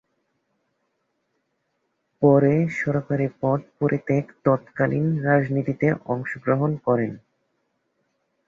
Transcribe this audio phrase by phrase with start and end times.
[2.21, 7.11] পরে সরকারি পদ পরিত্যাগ তৎকালীন রাজনীতিতে অংশগ্রহণ করেন।